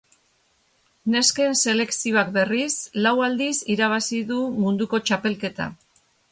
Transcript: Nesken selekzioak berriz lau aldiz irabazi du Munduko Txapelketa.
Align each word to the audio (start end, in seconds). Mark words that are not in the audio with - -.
Nesken 1.15 1.53
selekzioak 1.65 2.33
berriz 2.39 2.71
lau 3.07 3.13
aldiz 3.29 3.53
irabazi 3.77 4.25
du 4.33 4.43
Munduko 4.67 5.05
Txapelketa. 5.07 5.73